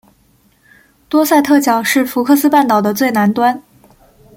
[1.09, 3.61] 多塞特角是福克斯半岛的最南端。